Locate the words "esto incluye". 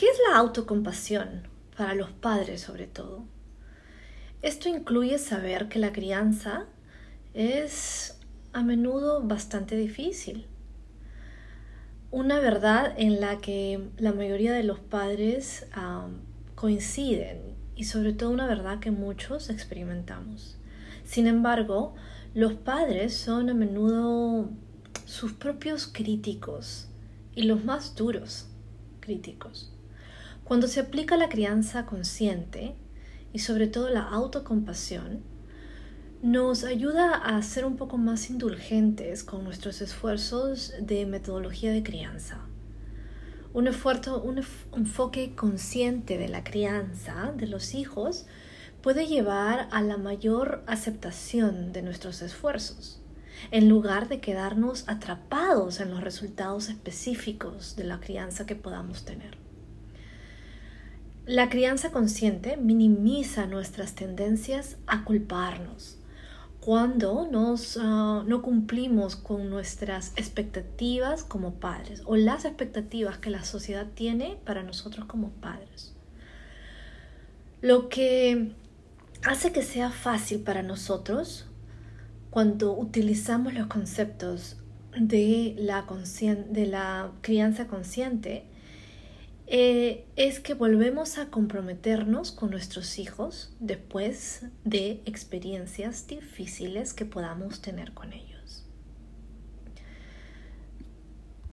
4.40-5.18